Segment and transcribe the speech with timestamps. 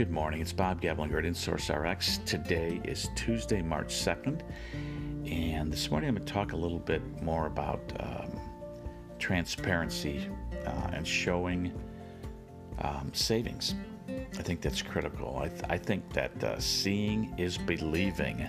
[0.00, 0.40] good morning.
[0.40, 2.20] It's Bob Gablinger at InSource RX.
[2.24, 4.40] Today is Tuesday, March 2nd,
[5.30, 8.30] and this morning I'm going to talk a little bit more about um,
[9.18, 10.26] transparency
[10.64, 11.78] uh, and showing
[12.78, 13.74] um, savings.
[14.08, 15.38] I think that's critical.
[15.38, 18.48] I, th- I think that uh, seeing is believing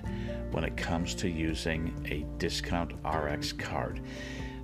[0.52, 4.00] when it comes to using a discount RX card.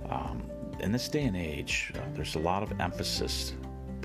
[0.08, 0.42] Um,
[0.80, 3.52] in this day and age, uh, there's a lot of emphasis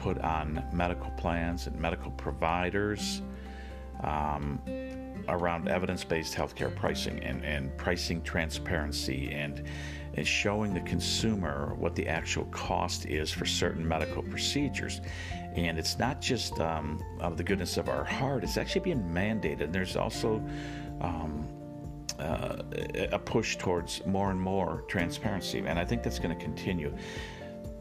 [0.04, 3.22] put on medical plans and medical providers
[4.04, 4.62] um,
[5.30, 9.64] around evidence based healthcare pricing and, and pricing transparency and,
[10.16, 15.00] and showing the consumer what the actual cost is for certain medical procedures.
[15.56, 19.62] And it's not just um, of the goodness of our heart, it's actually being mandated.
[19.62, 20.44] And there's also
[21.00, 21.48] um,
[22.20, 22.58] uh,
[23.10, 26.94] a push towards more and more transparency, and I think that's going to continue.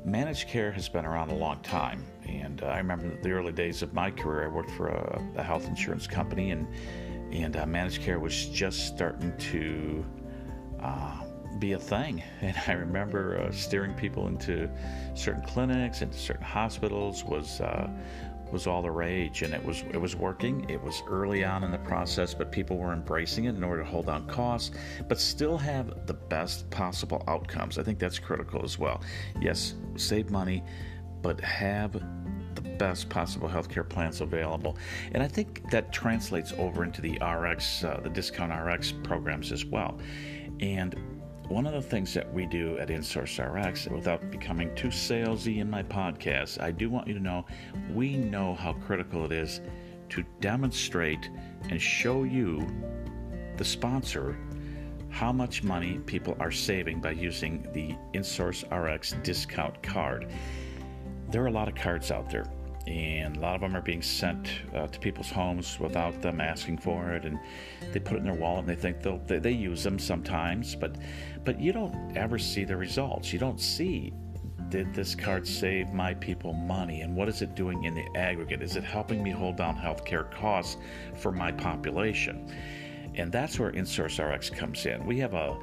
[0.05, 3.83] Managed care has been around a long time, and uh, I remember the early days
[3.83, 4.45] of my career.
[4.45, 6.67] I worked for a, a health insurance company, and
[7.33, 10.05] and uh, managed care was just starting to
[10.81, 11.23] uh,
[11.61, 12.21] be a thing.
[12.41, 14.69] And I remember uh, steering people into
[15.15, 17.89] certain clinics, into certain hospitals was uh,
[18.53, 20.69] was all the rage, and it was it was working.
[20.69, 23.89] It was early on in the process, but people were embracing it in order to
[23.89, 24.77] hold down costs,
[25.09, 27.79] but still have the best possible outcomes.
[27.79, 29.01] I think that's critical as well.
[29.41, 30.63] Yes, save money,
[31.23, 31.93] but have
[32.55, 34.77] the best possible healthcare plans available.
[35.13, 39.65] And I think that translates over into the RX, uh, the discount RX programs as
[39.65, 39.99] well.
[40.61, 40.95] And
[41.53, 45.69] one of the things that we do at InSource RX, without becoming too salesy in
[45.69, 47.45] my podcast, I do want you to know
[47.93, 49.61] we know how critical it is
[50.09, 51.29] to demonstrate
[51.69, 52.67] and show you,
[53.59, 54.39] the sponsor,
[55.11, 60.33] how much money people are saving by using the InSource RX discount card.
[61.29, 62.47] There are a lot of cards out there
[62.87, 66.79] and a lot of them are being sent uh, to people's homes without them asking
[66.79, 67.25] for it.
[67.25, 67.39] And
[67.93, 70.75] they put it in their wallet and they think they'll they, they use them sometimes.
[70.75, 70.97] But
[71.45, 73.33] but you don't ever see the results.
[73.33, 74.13] You don't see
[74.69, 77.03] did this card save my people money?
[77.03, 78.63] And what is it doing in the aggregate?
[78.63, 80.79] Is it helping me hold down healthcare costs
[81.15, 82.51] for my population?
[83.15, 85.05] And that's where InSource RX comes in.
[85.05, 85.59] We have a